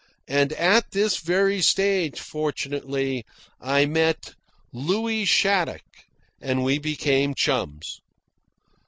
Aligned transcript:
And 0.27 0.51
at 0.53 0.89
this 0.93 1.17
very 1.17 1.61
stage, 1.61 2.19
fortunately, 2.19 3.23
I 3.61 3.85
met 3.85 4.33
Louis 4.73 5.25
Shattuck 5.25 5.85
and 6.41 6.63
we 6.63 6.79
became 6.79 7.35
chums. 7.35 7.99